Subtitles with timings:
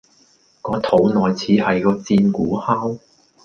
[0.63, 2.97] 個肚內似係個戰鼓敲